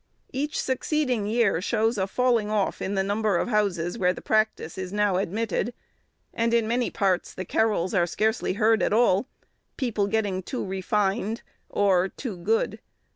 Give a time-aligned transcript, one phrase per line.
[0.33, 4.75] Each succeeding year shows a falling off in the number of houses where the practice
[4.75, 5.75] is now admitted;
[6.33, 9.27] and in many parts the carols are scarcely heard at all,
[9.77, 12.79] people getting too refined, or—too good